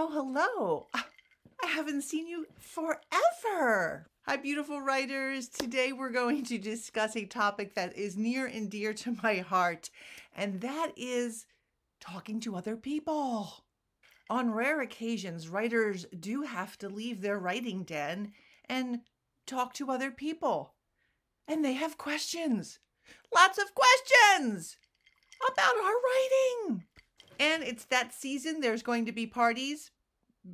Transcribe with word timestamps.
Oh, 0.00 0.10
hello. 0.12 0.86
Ah, 0.94 1.08
I 1.64 1.66
haven't 1.66 2.02
seen 2.02 2.28
you 2.28 2.46
forever. 2.56 4.06
Hi, 4.26 4.36
beautiful 4.36 4.80
writers. 4.80 5.48
Today 5.48 5.90
we're 5.90 6.12
going 6.12 6.44
to 6.44 6.56
discuss 6.56 7.16
a 7.16 7.24
topic 7.24 7.74
that 7.74 7.96
is 7.96 8.16
near 8.16 8.46
and 8.46 8.70
dear 8.70 8.94
to 8.94 9.16
my 9.24 9.38
heart, 9.38 9.90
and 10.36 10.60
that 10.60 10.92
is 10.96 11.46
talking 12.00 12.38
to 12.42 12.54
other 12.54 12.76
people. 12.76 13.64
On 14.30 14.52
rare 14.52 14.80
occasions, 14.80 15.48
writers 15.48 16.06
do 16.16 16.42
have 16.42 16.78
to 16.78 16.88
leave 16.88 17.20
their 17.20 17.40
writing 17.40 17.82
den 17.82 18.34
and 18.68 19.00
talk 19.48 19.74
to 19.74 19.90
other 19.90 20.12
people. 20.12 20.74
And 21.48 21.64
they 21.64 21.72
have 21.72 21.98
questions. 21.98 22.78
Lots 23.34 23.58
of 23.58 23.74
questions 23.74 24.76
about 25.52 25.74
our 25.74 25.90
writing. 25.90 26.84
And 27.38 27.62
it's 27.62 27.84
that 27.86 28.12
season. 28.12 28.60
There's 28.60 28.82
going 28.82 29.06
to 29.06 29.12
be 29.12 29.26
parties, 29.26 29.90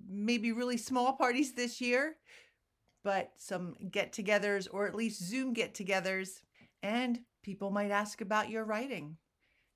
maybe 0.08 0.52
really 0.52 0.76
small 0.76 1.12
parties 1.16 1.52
this 1.52 1.80
year, 1.80 2.16
but 3.02 3.32
some 3.36 3.74
get 3.90 4.12
togethers 4.12 4.68
or 4.70 4.86
at 4.86 4.94
least 4.94 5.22
Zoom 5.22 5.52
get 5.52 5.74
togethers. 5.74 6.40
And 6.82 7.20
people 7.42 7.70
might 7.70 7.90
ask 7.90 8.20
about 8.20 8.50
your 8.50 8.64
writing. 8.64 9.16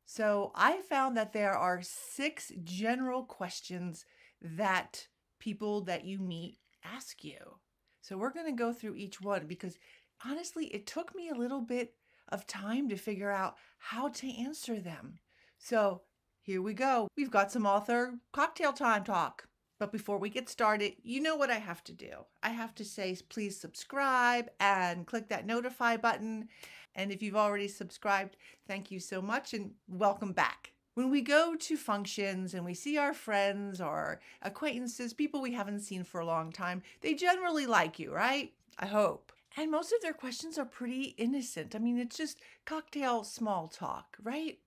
So 0.04 0.52
I 0.54 0.80
found 0.88 1.16
that 1.16 1.32
there 1.32 1.52
are 1.52 1.82
six 1.82 2.50
general 2.64 3.24
questions 3.24 4.06
that 4.40 5.06
people 5.38 5.82
that 5.82 6.04
you 6.04 6.18
meet 6.18 6.58
ask 6.84 7.24
you. 7.24 7.58
So 8.00 8.16
we're 8.16 8.32
going 8.32 8.46
to 8.46 8.52
go 8.52 8.72
through 8.72 8.94
each 8.94 9.20
one 9.20 9.46
because 9.46 9.78
honestly, 10.24 10.66
it 10.66 10.86
took 10.86 11.14
me 11.14 11.28
a 11.28 11.38
little 11.38 11.60
bit 11.60 11.94
of 12.30 12.46
time 12.46 12.88
to 12.88 12.96
figure 12.96 13.30
out 13.30 13.56
how 13.78 14.08
to 14.08 14.42
answer 14.42 14.80
them. 14.80 15.18
So 15.58 16.02
here 16.48 16.62
we 16.62 16.72
go. 16.72 17.08
We've 17.14 17.30
got 17.30 17.52
some 17.52 17.66
author 17.66 18.14
cocktail 18.32 18.72
time 18.72 19.04
talk. 19.04 19.46
But 19.78 19.92
before 19.92 20.16
we 20.16 20.30
get 20.30 20.48
started, 20.48 20.94
you 21.02 21.20
know 21.20 21.36
what 21.36 21.50
I 21.50 21.58
have 21.58 21.84
to 21.84 21.92
do. 21.92 22.24
I 22.42 22.48
have 22.48 22.74
to 22.76 22.86
say, 22.86 23.14
please 23.28 23.60
subscribe 23.60 24.48
and 24.58 25.06
click 25.06 25.28
that 25.28 25.44
notify 25.44 25.98
button. 25.98 26.48
And 26.94 27.12
if 27.12 27.22
you've 27.22 27.36
already 27.36 27.68
subscribed, 27.68 28.38
thank 28.66 28.90
you 28.90 28.98
so 28.98 29.20
much 29.20 29.52
and 29.52 29.72
welcome 29.88 30.32
back. 30.32 30.72
When 30.94 31.10
we 31.10 31.20
go 31.20 31.54
to 31.54 31.76
functions 31.76 32.54
and 32.54 32.64
we 32.64 32.72
see 32.72 32.96
our 32.96 33.12
friends 33.12 33.78
or 33.78 34.18
acquaintances, 34.40 35.12
people 35.12 35.42
we 35.42 35.52
haven't 35.52 35.80
seen 35.80 36.02
for 36.02 36.22
a 36.22 36.26
long 36.26 36.50
time, 36.50 36.80
they 37.02 37.12
generally 37.12 37.66
like 37.66 37.98
you, 37.98 38.10
right? 38.10 38.54
I 38.78 38.86
hope. 38.86 39.32
And 39.58 39.70
most 39.70 39.92
of 39.92 40.00
their 40.00 40.14
questions 40.14 40.56
are 40.56 40.64
pretty 40.64 41.14
innocent. 41.18 41.74
I 41.74 41.78
mean, 41.78 41.98
it's 41.98 42.16
just 42.16 42.40
cocktail 42.64 43.22
small 43.22 43.68
talk, 43.68 44.16
right? 44.22 44.58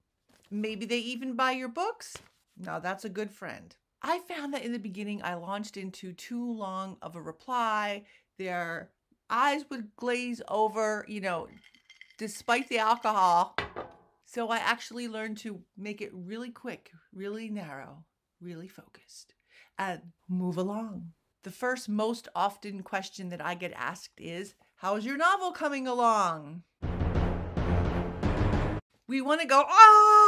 Maybe 0.51 0.85
they 0.85 0.99
even 0.99 1.35
buy 1.35 1.53
your 1.53 1.69
books. 1.69 2.17
Now 2.57 2.77
that's 2.79 3.05
a 3.05 3.09
good 3.09 3.31
friend. 3.31 3.73
I 4.01 4.19
found 4.19 4.53
that 4.53 4.65
in 4.65 4.73
the 4.73 4.79
beginning, 4.79 5.21
I 5.23 5.35
launched 5.35 5.77
into 5.77 6.11
too 6.11 6.51
long 6.51 6.97
of 7.01 7.15
a 7.15 7.21
reply. 7.21 8.03
Their 8.37 8.89
eyes 9.29 9.63
would 9.69 9.95
glaze 9.95 10.41
over, 10.49 11.05
you 11.07 11.21
know, 11.21 11.47
despite 12.17 12.67
the 12.67 12.79
alcohol. 12.79 13.55
So 14.25 14.49
I 14.49 14.57
actually 14.57 15.07
learned 15.07 15.37
to 15.39 15.61
make 15.77 16.01
it 16.01 16.11
really 16.13 16.49
quick, 16.49 16.91
really 17.13 17.49
narrow, 17.49 18.03
really 18.41 18.67
focused, 18.67 19.35
and 19.77 20.01
move 20.27 20.57
along. 20.57 21.13
The 21.43 21.51
first 21.51 21.87
most 21.87 22.27
often 22.35 22.83
question 22.83 23.29
that 23.29 23.43
I 23.43 23.55
get 23.55 23.73
asked 23.75 24.19
is, 24.19 24.55
How's 24.77 25.05
your 25.05 25.17
novel 25.17 25.51
coming 25.51 25.87
along? 25.87 26.63
We 29.07 29.21
want 29.21 29.41
to 29.41 29.47
go, 29.47 29.63
ah, 29.67 30.20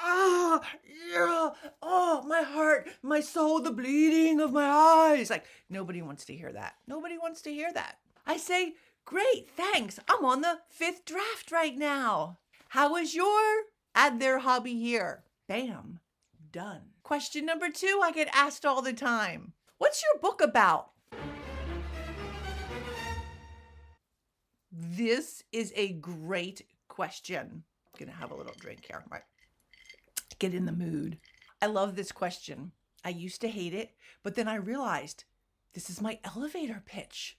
ah, 0.00 0.60
yeah, 0.84 1.50
oh, 1.82 2.22
my 2.26 2.42
heart, 2.42 2.88
my 3.02 3.20
soul, 3.20 3.60
the 3.60 3.70
bleeding 3.70 4.40
of 4.40 4.52
my 4.52 4.66
eyes. 4.66 5.30
Like, 5.30 5.44
nobody 5.68 6.02
wants 6.02 6.24
to 6.26 6.34
hear 6.34 6.52
that. 6.52 6.74
Nobody 6.86 7.18
wants 7.18 7.42
to 7.42 7.52
hear 7.52 7.72
that. 7.72 7.98
I 8.26 8.36
say, 8.36 8.74
great, 9.04 9.48
thanks. 9.56 9.98
I'm 10.08 10.24
on 10.24 10.40
the 10.40 10.58
fifth 10.68 11.04
draft 11.04 11.50
right 11.52 11.76
now. 11.76 12.38
How 12.68 12.96
is 12.96 13.14
your? 13.14 13.40
Add 13.94 14.20
their 14.20 14.38
hobby 14.38 14.74
here. 14.74 15.24
Bam, 15.48 15.98
done. 16.52 16.82
Question 17.02 17.44
number 17.44 17.68
two 17.70 18.00
I 18.02 18.12
get 18.12 18.28
asked 18.32 18.64
all 18.64 18.82
the 18.82 18.92
time 18.92 19.52
What's 19.78 20.02
your 20.02 20.20
book 20.20 20.40
about? 20.40 20.90
This 24.70 25.42
is 25.50 25.72
a 25.74 25.94
great 25.94 26.66
question. 26.88 27.64
Gonna 27.98 28.12
have 28.12 28.30
a 28.30 28.36
little 28.36 28.54
drink 28.60 28.84
here. 28.86 29.02
Right. 29.10 29.22
Get 30.40 30.54
in 30.54 30.64
the 30.64 30.72
mood. 30.72 31.18
I 31.62 31.66
love 31.66 31.94
this 31.94 32.10
question. 32.10 32.72
I 33.04 33.10
used 33.10 33.40
to 33.42 33.48
hate 33.48 33.74
it, 33.74 33.92
but 34.24 34.34
then 34.34 34.48
I 34.48 34.56
realized 34.56 35.24
this 35.74 35.88
is 35.88 36.00
my 36.00 36.18
elevator 36.24 36.82
pitch. 36.84 37.38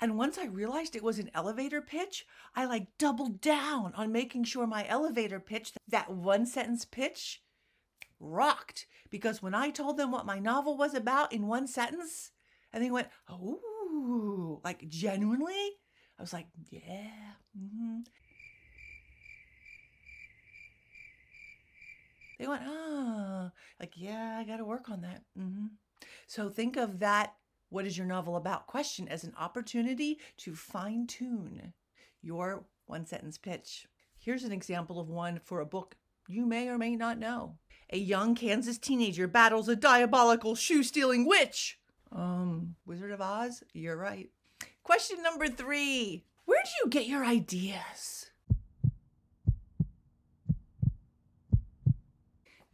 And 0.00 0.18
once 0.18 0.36
I 0.36 0.46
realized 0.46 0.96
it 0.96 1.02
was 1.02 1.18
an 1.18 1.30
elevator 1.32 1.80
pitch, 1.80 2.26
I 2.54 2.66
like 2.66 2.98
doubled 2.98 3.40
down 3.40 3.92
on 3.96 4.12
making 4.12 4.44
sure 4.44 4.66
my 4.66 4.86
elevator 4.88 5.40
pitch, 5.40 5.72
that 5.88 6.10
one 6.10 6.44
sentence 6.44 6.84
pitch, 6.84 7.42
rocked. 8.18 8.86
Because 9.10 9.40
when 9.40 9.54
I 9.54 9.70
told 9.70 9.96
them 9.96 10.10
what 10.10 10.26
my 10.26 10.40
novel 10.40 10.76
was 10.76 10.92
about 10.94 11.32
in 11.32 11.46
one 11.46 11.68
sentence, 11.68 12.32
and 12.72 12.82
they 12.82 12.90
went, 12.90 13.08
oh, 13.28 14.60
like 14.64 14.88
genuinely, 14.88 15.78
I 16.18 16.22
was 16.22 16.32
like, 16.32 16.48
yeah. 16.68 17.36
Mm-hmm. 17.56 18.00
They 22.38 22.46
went, 22.46 22.62
oh, 22.66 23.50
like, 23.80 23.92
yeah, 23.96 24.36
I 24.38 24.44
got 24.44 24.56
to 24.56 24.64
work 24.64 24.90
on 24.90 25.02
that. 25.02 25.22
Mm-hmm. 25.38 25.66
So 26.26 26.48
think 26.48 26.76
of 26.76 26.98
that, 27.00 27.34
what 27.70 27.86
is 27.86 27.96
your 27.96 28.06
novel 28.06 28.36
about 28.36 28.66
question 28.66 29.08
as 29.08 29.24
an 29.24 29.34
opportunity 29.38 30.18
to 30.38 30.54
fine 30.54 31.06
tune 31.06 31.72
your 32.24 32.64
one 32.86 33.06
sentence 33.06 33.38
pitch. 33.38 33.86
Here's 34.18 34.44
an 34.44 34.52
example 34.52 34.98
of 34.98 35.08
one 35.08 35.38
for 35.44 35.60
a 35.60 35.66
book 35.66 35.96
you 36.26 36.46
may 36.46 36.68
or 36.68 36.78
may 36.78 36.96
not 36.96 37.18
know. 37.18 37.58
A 37.90 37.98
young 37.98 38.34
Kansas 38.34 38.78
teenager 38.78 39.28
battles 39.28 39.68
a 39.68 39.76
diabolical 39.76 40.54
shoe 40.54 40.82
stealing 40.82 41.26
witch. 41.26 41.78
Um, 42.10 42.76
Wizard 42.86 43.10
of 43.12 43.20
Oz? 43.20 43.62
You're 43.74 43.96
right. 43.96 44.30
Question 44.82 45.22
number 45.22 45.48
three 45.48 46.24
Where 46.46 46.62
do 46.64 46.70
you 46.82 46.90
get 46.90 47.06
your 47.06 47.24
ideas? 47.24 48.30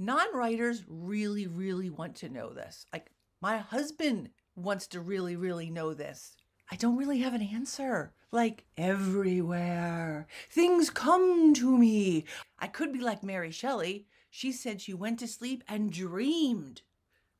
Non 0.00 0.26
writers 0.34 0.82
really, 0.88 1.46
really 1.46 1.90
want 1.90 2.16
to 2.16 2.28
know 2.28 2.52
this. 2.52 2.86
Like, 2.92 3.10
my 3.40 3.58
husband 3.58 4.30
wants 4.56 4.88
to 4.88 5.00
really, 5.00 5.36
really 5.36 5.70
know 5.70 5.94
this. 5.94 6.36
I 6.72 6.76
don't 6.76 6.96
really 6.96 7.18
have 7.18 7.34
an 7.34 7.42
answer. 7.42 8.12
Like, 8.32 8.64
everywhere. 8.76 10.26
Things 10.50 10.90
come 10.90 11.54
to 11.54 11.78
me. 11.78 12.24
I 12.58 12.66
could 12.66 12.92
be 12.92 13.00
like 13.00 13.22
Mary 13.22 13.52
Shelley. 13.52 14.06
She 14.30 14.50
said 14.50 14.80
she 14.80 14.94
went 14.94 15.20
to 15.20 15.28
sleep 15.28 15.62
and 15.68 15.92
dreamed 15.92 16.82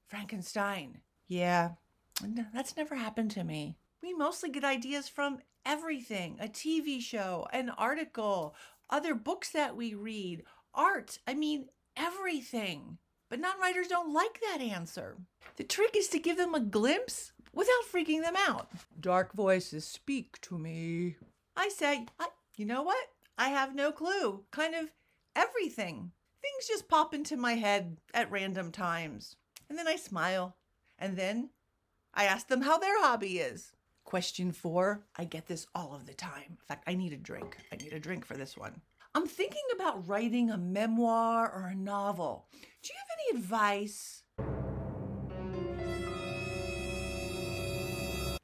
Frankenstein. 0.07 0.99
Yeah, 1.27 1.71
that's 2.55 2.77
never 2.77 2.95
happened 2.95 3.31
to 3.33 3.43
me 3.43 3.79
we 4.03 4.15
mostly 4.15 4.51
get 4.51 4.65
ideas 4.65 5.09
from 5.09 5.39
everything 5.65 6.39
a 6.41 6.49
TV 6.49 7.01
show, 7.01 7.47
an 7.53 7.71
article, 7.71 8.55
other 8.89 9.15
books 9.15 9.51
that 9.51 9.77
we 9.77 9.95
read, 9.95 10.43
art. 10.75 11.19
I 11.27 11.35
mean, 11.35 11.67
everything. 12.01 12.99
But 13.29 13.41
non 13.41 13.61
writers 13.61 13.89
don't 13.89 14.13
like 14.13 14.41
that 14.41 14.61
answer. 14.61 15.17
The 15.57 15.65
trick 15.65 15.97
is 15.97 16.09
to 16.09 16.19
give 16.19 16.37
them 16.37 16.55
a 16.55 16.61
glimpse 16.61 17.33
without 17.53 17.85
freaking 17.93 18.23
them 18.23 18.35
out. 18.37 18.71
Dark 18.99 19.33
voices 19.35 19.85
speak 19.85 20.41
to 20.43 20.59
me. 20.59 21.17
I 21.57 21.69
say, 21.69 22.07
I, 22.19 22.29
you 22.57 22.65
know 22.65 22.83
what? 22.83 23.07
I 23.39 23.51
have 23.51 23.75
no 23.75 23.93
clue. 23.93 24.45
Kind 24.51 24.75
of 24.75 24.91
everything. 25.37 26.13
Things 26.43 26.69
just 26.69 26.89
pop 26.89 27.15
into 27.15 27.37
my 27.37 27.55
head 27.55 27.99
at 28.15 28.31
random 28.31 28.73
times. 28.73 29.37
And 29.69 29.79
then 29.79 29.87
I 29.87 29.97
smile. 29.97 30.57
And 30.99 31.17
then 31.17 31.51
I 32.15 32.25
ask 32.25 32.49
them 32.49 32.63
how 32.63 32.79
their 32.79 33.01
hobby 33.03 33.39
is. 33.39 33.73
Question 34.05 34.51
four 34.51 35.05
I 35.17 35.25
get 35.25 35.47
this 35.47 35.67
all 35.75 35.95
of 35.95 36.07
the 36.07 36.15
time. 36.15 36.45
In 36.49 36.57
fact, 36.67 36.85
I 36.87 36.95
need 36.95 37.13
a 37.13 37.17
drink. 37.17 37.57
I 37.73 37.77
need 37.77 37.93
a 37.93 38.01
drink 38.01 38.25
for 38.25 38.37
this 38.37 38.57
one. 38.57 38.81
I'm 39.13 39.27
thinking 39.27 39.65
about 39.75 40.07
writing 40.07 40.51
a 40.51 40.57
memoir 40.57 41.51
or 41.53 41.67
a 41.67 41.75
novel. 41.75 42.47
Do 42.53 42.91
you 42.93 42.95
have 42.97 43.19
any 43.19 43.39
advice? 43.41 44.23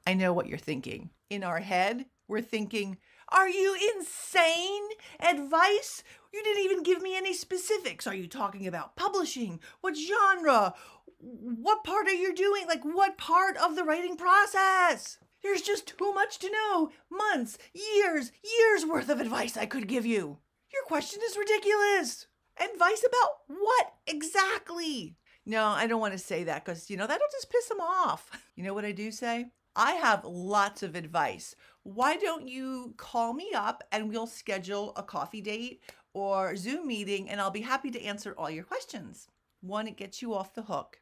I 0.05 0.15
know 0.15 0.33
what 0.33 0.49
you're 0.49 0.59
thinking. 0.59 1.11
In 1.31 1.45
our 1.45 1.61
head, 1.61 2.07
we're 2.27 2.41
thinking, 2.41 2.99
Are 3.29 3.49
you 3.49 3.77
insane? 3.95 4.83
Advice? 5.21 6.03
You 6.35 6.43
didn't 6.43 6.65
even 6.65 6.83
give 6.83 7.01
me 7.01 7.17
any 7.17 7.33
specifics. 7.33 8.09
Are 8.09 8.15
you 8.15 8.27
talking 8.27 8.67
about 8.67 8.97
publishing? 8.97 9.61
What 9.83 9.97
genre? 9.97 10.75
What 11.21 11.85
part 11.85 12.09
are 12.09 12.13
you 12.13 12.35
doing? 12.35 12.67
Like, 12.67 12.83
what 12.85 13.17
part 13.17 13.57
of 13.57 13.77
the 13.77 13.85
writing 13.85 14.17
process? 14.17 15.19
There's 15.45 15.63
just 15.63 15.97
too 15.97 16.13
much 16.13 16.41
to 16.41 16.51
know. 16.51 16.91
Months, 17.09 17.57
years, 17.73 18.33
years 18.43 18.85
worth 18.85 19.09
of 19.09 19.21
advice 19.21 19.57
I 19.57 19.67
could 19.67 19.87
give 19.87 20.05
you. 20.05 20.39
Question 20.87 21.21
is 21.29 21.37
ridiculous. 21.37 22.29
Advice 22.61 23.05
about 23.05 23.31
what 23.49 23.95
exactly? 24.07 25.17
No, 25.45 25.67
I 25.67 25.89
don't 25.89 26.01
want 26.01 26.13
to 26.13 26.19
say 26.19 26.45
that 26.45 26.65
because, 26.65 26.89
you 26.89 26.97
know, 26.97 27.09
that'll 27.09 27.27
just 27.33 27.51
piss 27.51 27.67
them 27.67 27.81
off. 27.81 28.31
You 28.55 28.63
know 28.63 28.73
what 28.73 28.85
I 28.85 28.93
do 28.93 29.11
say? 29.11 29.47
I 29.75 29.95
have 29.95 30.25
lots 30.25 30.85
of 30.85 30.95
advice. 30.95 31.57
Why 31.83 32.17
don't 32.17 32.47
you 32.47 32.95
call 32.99 33.35
me 33.35 33.51
up 33.53 33.83
and 33.91 34.09
we'll 34.09 34.29
schedule 34.29 34.93
a 34.95 35.03
coffee 35.03 35.41
date 35.41 35.83
or 36.15 36.55
Zoom 36.55 36.87
meeting 36.87 37.29
and 37.29 37.41
I'll 37.41 37.51
be 37.51 37.63
happy 37.63 37.91
to 37.91 38.03
answer 38.05 38.37
all 38.39 38.49
your 38.49 38.63
questions. 38.63 39.27
One, 39.63 39.89
it 39.89 39.97
gets 39.97 40.23
you 40.23 40.35
off 40.35 40.55
the 40.55 40.63
hook. 40.63 41.01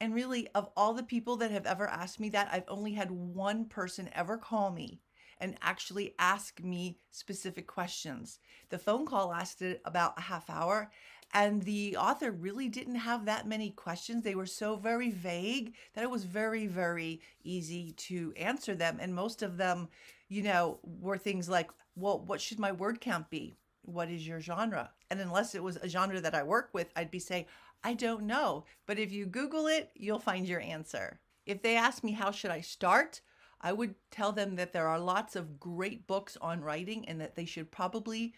And 0.00 0.14
really, 0.14 0.46
of 0.54 0.70
all 0.76 0.94
the 0.94 1.02
people 1.02 1.36
that 1.38 1.50
have 1.50 1.66
ever 1.66 1.88
asked 1.88 2.20
me 2.20 2.28
that, 2.30 2.50
I've 2.52 2.68
only 2.68 2.92
had 2.92 3.10
one 3.10 3.64
person 3.64 4.10
ever 4.12 4.38
call 4.38 4.70
me 4.70 5.00
and 5.42 5.58
actually 5.60 6.14
ask 6.20 6.62
me 6.62 6.96
specific 7.10 7.66
questions. 7.66 8.38
The 8.70 8.78
phone 8.78 9.04
call 9.04 9.28
lasted 9.28 9.80
about 9.84 10.16
a 10.16 10.22
half 10.22 10.48
hour, 10.48 10.90
and 11.34 11.62
the 11.62 11.96
author 11.96 12.30
really 12.30 12.68
didn't 12.68 12.94
have 12.94 13.24
that 13.24 13.48
many 13.48 13.70
questions. 13.70 14.22
They 14.22 14.36
were 14.36 14.46
so 14.46 14.76
very 14.76 15.10
vague 15.10 15.74
that 15.94 16.04
it 16.04 16.10
was 16.10 16.24
very, 16.24 16.68
very 16.68 17.20
easy 17.42 17.90
to 17.92 18.32
answer 18.36 18.76
them. 18.76 18.98
And 19.00 19.14
most 19.14 19.42
of 19.42 19.56
them, 19.56 19.88
you 20.28 20.42
know, 20.42 20.78
were 20.84 21.18
things 21.18 21.48
like, 21.48 21.70
well, 21.96 22.20
what 22.20 22.40
should 22.40 22.60
my 22.60 22.70
word 22.70 23.00
count 23.00 23.28
be? 23.28 23.56
What 23.82 24.10
is 24.10 24.26
your 24.26 24.40
genre? 24.40 24.90
And 25.10 25.20
unless 25.20 25.56
it 25.56 25.62
was 25.62 25.76
a 25.76 25.88
genre 25.88 26.20
that 26.20 26.36
I 26.36 26.44
work 26.44 26.70
with, 26.72 26.88
I'd 26.94 27.10
be 27.10 27.18
saying, 27.18 27.46
I 27.82 27.94
don't 27.94 28.26
know. 28.26 28.64
But 28.86 29.00
if 29.00 29.10
you 29.10 29.26
Google 29.26 29.66
it, 29.66 29.90
you'll 29.96 30.20
find 30.20 30.46
your 30.46 30.60
answer. 30.60 31.18
If 31.46 31.62
they 31.62 31.76
ask 31.76 32.04
me, 32.04 32.12
how 32.12 32.30
should 32.30 32.52
I 32.52 32.60
start? 32.60 33.22
I 33.62 33.72
would 33.72 33.94
tell 34.10 34.32
them 34.32 34.56
that 34.56 34.72
there 34.72 34.88
are 34.88 34.98
lots 34.98 35.36
of 35.36 35.60
great 35.60 36.06
books 36.06 36.36
on 36.40 36.62
writing 36.62 37.08
and 37.08 37.20
that 37.20 37.36
they 37.36 37.44
should 37.44 37.70
probably 37.70 38.34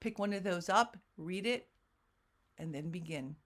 pick 0.00 0.18
one 0.18 0.32
of 0.32 0.44
those 0.44 0.68
up, 0.68 0.96
read 1.16 1.46
it, 1.46 1.68
and 2.58 2.74
then 2.74 2.90
begin. 2.90 3.36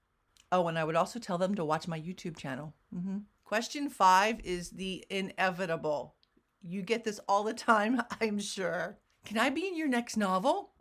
Oh, 0.50 0.66
and 0.68 0.78
I 0.78 0.84
would 0.84 0.96
also 0.96 1.18
tell 1.18 1.38
them 1.38 1.54
to 1.54 1.64
watch 1.64 1.86
my 1.86 1.98
YouTube 1.98 2.36
channel. 2.36 2.74
Mm-hmm. 2.94 3.18
Question 3.44 3.88
five 3.88 4.40
is 4.40 4.70
the 4.70 5.04
inevitable. 5.10 6.14
You 6.60 6.82
get 6.82 7.04
this 7.04 7.20
all 7.28 7.44
the 7.44 7.54
time, 7.54 8.02
I'm 8.20 8.38
sure. 8.38 8.98
Can 9.24 9.38
I 9.38 9.50
be 9.50 9.66
in 9.66 9.76
your 9.76 9.88
next 9.88 10.16
novel? 10.16 10.72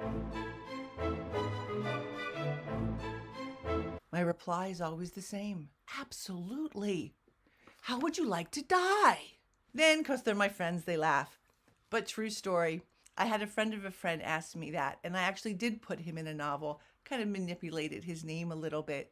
My 4.11 4.19
reply 4.19 4.67
is 4.67 4.81
always 4.81 5.11
the 5.11 5.21
same 5.21 5.69
Absolutely. 5.99 7.13
How 7.81 7.99
would 7.99 8.17
you 8.17 8.25
like 8.25 8.51
to 8.51 8.61
die? 8.61 9.40
Then, 9.73 9.99
because 9.99 10.23
they're 10.23 10.35
my 10.35 10.49
friends, 10.49 10.83
they 10.83 10.97
laugh. 10.97 11.39
But 11.89 12.07
true 12.07 12.29
story, 12.29 12.83
I 13.17 13.25
had 13.25 13.41
a 13.41 13.47
friend 13.47 13.73
of 13.73 13.85
a 13.85 13.91
friend 13.91 14.21
ask 14.21 14.55
me 14.55 14.71
that, 14.71 14.99
and 15.03 15.15
I 15.15 15.21
actually 15.21 15.53
did 15.53 15.81
put 15.81 15.99
him 15.99 16.17
in 16.17 16.27
a 16.27 16.33
novel 16.33 16.81
kind 17.11 17.21
of 17.21 17.27
manipulated 17.27 18.03
his 18.03 18.23
name 18.23 18.51
a 18.51 18.55
little 18.55 18.81
bit. 18.81 19.11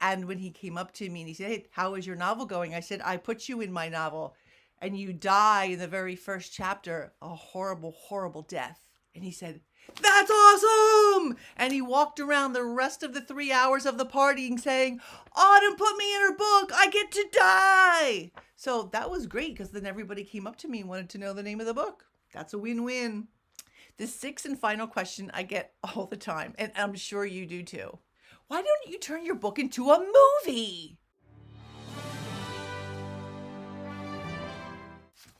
And 0.00 0.26
when 0.26 0.38
he 0.38 0.50
came 0.50 0.78
up 0.78 0.92
to 0.94 1.10
me 1.10 1.20
and 1.20 1.28
he 1.28 1.34
said, 1.34 1.48
Hey, 1.48 1.66
how 1.70 1.94
is 1.94 2.06
your 2.06 2.16
novel 2.16 2.46
going? 2.46 2.74
I 2.74 2.80
said, 2.80 3.02
I 3.04 3.16
put 3.16 3.48
you 3.48 3.60
in 3.60 3.72
my 3.72 3.88
novel 3.88 4.34
and 4.80 4.98
you 4.98 5.12
die 5.12 5.64
in 5.64 5.78
the 5.78 5.88
very 5.88 6.16
first 6.16 6.54
chapter 6.54 7.12
a 7.20 7.28
horrible, 7.28 7.92
horrible 7.92 8.42
death. 8.42 8.86
And 9.14 9.24
he 9.24 9.30
said, 9.30 9.60
That's 10.02 10.30
awesome! 10.30 11.36
And 11.56 11.72
he 11.72 11.82
walked 11.82 12.20
around 12.20 12.52
the 12.52 12.64
rest 12.64 13.02
of 13.02 13.12
the 13.12 13.20
three 13.20 13.52
hours 13.52 13.86
of 13.86 13.98
the 13.98 14.06
partying 14.06 14.58
saying, 14.58 15.00
Autumn 15.34 15.76
put 15.76 15.96
me 15.96 16.14
in 16.14 16.20
her 16.22 16.36
book. 16.36 16.70
I 16.74 16.88
get 16.90 17.10
to 17.12 17.26
die. 17.32 18.30
So 18.56 18.88
that 18.92 19.10
was 19.10 19.26
great 19.26 19.54
because 19.54 19.70
then 19.70 19.86
everybody 19.86 20.24
came 20.24 20.46
up 20.46 20.56
to 20.56 20.68
me 20.68 20.80
and 20.80 20.88
wanted 20.88 21.08
to 21.10 21.18
know 21.18 21.32
the 21.32 21.42
name 21.42 21.60
of 21.60 21.66
the 21.66 21.74
book. 21.74 22.04
That's 22.32 22.54
a 22.54 22.58
win 22.58 22.84
win. 22.84 23.28
The 23.96 24.06
sixth 24.06 24.46
and 24.46 24.58
final 24.58 24.86
question 24.86 25.30
I 25.34 25.42
get 25.42 25.74
all 25.82 26.06
the 26.06 26.16
time, 26.16 26.54
and 26.58 26.72
I'm 26.76 26.94
sure 26.94 27.24
you 27.24 27.46
do 27.46 27.62
too. 27.62 27.98
Why 28.48 28.62
don't 28.62 28.92
you 28.92 28.98
turn 28.98 29.24
your 29.24 29.34
book 29.34 29.58
into 29.58 29.90
a 29.90 29.98
movie? 30.46 30.98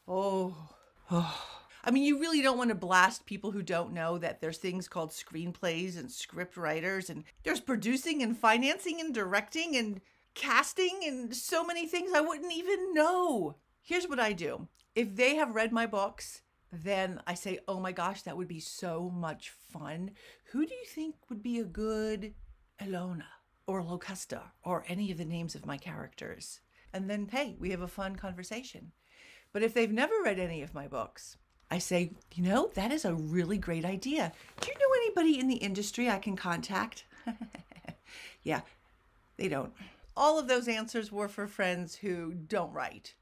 Oh, 0.07 0.55
oh. 1.11 1.50
I 1.85 1.91
mean, 1.91 2.03
you 2.03 2.21
really 2.21 2.43
don't 2.43 2.59
want 2.59 2.69
to 2.69 2.75
blast 2.75 3.27
people 3.27 3.53
who 3.53 3.63
don't 3.63 3.93
know 3.93 4.19
that 4.19 4.41
there's 4.41 4.59
things 4.59 4.89
called 4.89 5.11
screenplays 5.11 5.99
and 5.99 6.11
script 6.11 6.57
writers, 6.57 7.09
and 7.11 7.25
there's 7.43 7.61
producing 7.61 8.23
and 8.23 8.37
financing 8.37 9.01
and 9.01 9.15
directing 9.15 9.77
and 9.77 10.01
casting 10.35 11.01
and 11.07 11.35
so 11.35 11.65
many 11.65 11.87
things 11.87 12.13
I 12.15 12.21
wouldn't 12.21 12.53
even 12.53 12.95
know. 12.95 13.57
Here's 13.83 14.09
what 14.09 14.21
I 14.21 14.33
do 14.33 14.69
if 14.95 15.17
they 15.17 15.37
have 15.37 15.55
read 15.55 15.73
my 15.73 15.87
books 15.87 16.43
then 16.73 17.21
I 17.27 17.35
say, 17.35 17.59
oh 17.67 17.81
my 17.81 17.93
gosh, 17.93 18.23
that 18.23 18.37
would 18.37 18.49
be 18.49 18.61
so 18.61 19.11
much 19.15 19.51
fun. 19.51 20.13
Who 20.53 20.65
do 20.65 20.75
you 20.75 20.87
think 20.87 21.17
would 21.29 21.43
be 21.43 21.59
a 21.59 21.65
good 21.65 22.35
Ilona 22.81 23.25
or 23.67 23.83
Locusta 23.83 24.43
or 24.63 24.85
any 24.89 25.11
of 25.11 25.19
the 25.19 25.25
names 25.25 25.55
of 25.55 25.67
my 25.67 25.77
characters? 25.77 26.61
And 26.93 27.11
then, 27.11 27.29
hey, 27.31 27.57
we 27.59 27.71
have 27.71 27.83
a 27.83 27.89
fun 27.89 28.17
conversation. 28.17 28.93
But 29.53 29.63
if 29.63 29.75
they've 29.75 29.91
never 29.91 30.15
read 30.25 30.39
any 30.39 30.63
of 30.63 30.75
my 30.75 30.87
books, 30.87 31.37
I 31.71 31.79
say, 31.79 32.11
you 32.35 32.43
know, 32.43 32.71
that 32.75 32.91
is 32.91 33.05
a 33.05 33.15
really 33.15 33.59
great 33.59 33.85
idea. 33.85 34.33
Do 34.61 34.69
you 34.69 34.75
know 34.75 35.03
anybody 35.03 35.39
in 35.39 35.47
the 35.47 35.57
industry 35.57 36.11
I 36.11 36.19
can 36.19 36.37
contact? 36.37 37.05
yeah, 38.43 38.63
they 39.37 39.49
don't. 39.49 39.73
All 40.17 40.39
of 40.39 40.49
those 40.49 40.67
answers 40.67 41.13
were 41.13 41.29
for 41.29 41.47
friends 41.47 41.95
who 41.95 42.35
don't 42.35 42.73
write. 42.73 43.15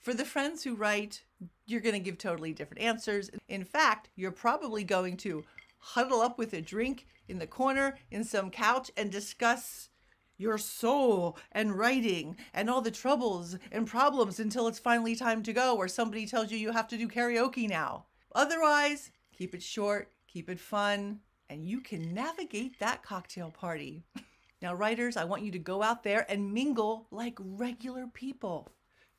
For 0.00 0.14
the 0.14 0.24
friends 0.24 0.64
who 0.64 0.74
write, 0.74 1.22
you're 1.66 1.80
going 1.80 1.94
to 1.94 1.98
give 1.98 2.18
totally 2.18 2.52
different 2.52 2.82
answers. 2.82 3.30
In 3.48 3.64
fact, 3.64 4.08
you're 4.16 4.30
probably 4.30 4.84
going 4.84 5.16
to 5.18 5.44
huddle 5.78 6.20
up 6.20 6.38
with 6.38 6.54
a 6.54 6.60
drink 6.60 7.06
in 7.28 7.38
the 7.38 7.46
corner 7.46 7.98
in 8.10 8.24
some 8.24 8.50
couch 8.50 8.90
and 8.96 9.10
discuss 9.10 9.90
your 10.36 10.58
soul 10.58 11.38
and 11.52 11.78
writing 11.78 12.36
and 12.52 12.68
all 12.68 12.80
the 12.80 12.90
troubles 12.90 13.56
and 13.70 13.86
problems 13.86 14.40
until 14.40 14.66
it's 14.66 14.78
finally 14.78 15.14
time 15.14 15.42
to 15.42 15.52
go 15.52 15.76
or 15.76 15.88
somebody 15.88 16.26
tells 16.26 16.50
you 16.50 16.58
you 16.58 16.72
have 16.72 16.88
to 16.88 16.98
do 16.98 17.08
karaoke 17.08 17.68
now. 17.68 18.06
Otherwise, 18.34 19.10
keep 19.36 19.54
it 19.54 19.62
short, 19.62 20.10
keep 20.26 20.50
it 20.50 20.58
fun, 20.58 21.20
and 21.48 21.64
you 21.64 21.80
can 21.80 22.12
navigate 22.12 22.78
that 22.80 23.02
cocktail 23.02 23.50
party. 23.50 24.02
now, 24.62 24.74
writers, 24.74 25.16
I 25.16 25.24
want 25.24 25.42
you 25.42 25.52
to 25.52 25.58
go 25.58 25.82
out 25.82 26.02
there 26.02 26.26
and 26.28 26.52
mingle 26.52 27.06
like 27.10 27.38
regular 27.38 28.06
people. 28.06 28.68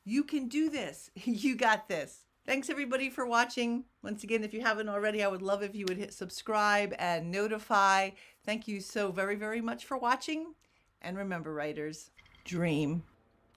You 0.04 0.22
can 0.22 0.48
do 0.48 0.70
this. 0.70 1.10
You 1.24 1.56
got 1.56 1.88
this. 1.88 2.26
Thanks 2.46 2.70
everybody 2.70 3.10
for 3.10 3.26
watching. 3.26 3.84
Once 4.04 4.22
again, 4.22 4.44
if 4.44 4.54
you 4.54 4.60
haven't 4.60 4.88
already, 4.88 5.24
I 5.24 5.26
would 5.26 5.42
love 5.42 5.64
if 5.64 5.74
you 5.74 5.84
would 5.88 5.96
hit 5.96 6.14
subscribe 6.14 6.94
and 6.96 7.32
notify. 7.32 8.10
Thank 8.44 8.68
you 8.68 8.80
so 8.80 9.10
very, 9.10 9.34
very 9.34 9.60
much 9.60 9.84
for 9.84 9.98
watching. 9.98 10.54
And 11.02 11.16
remember, 11.16 11.52
writers, 11.52 12.10
dream, 12.44 13.04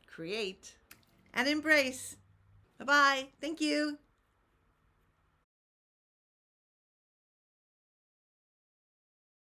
create, 0.07 0.75
and 1.33 1.47
embrace. 1.47 2.17
Bye 2.77 2.85
bye. 2.85 3.27
Thank 3.41 3.61
you. 3.61 3.97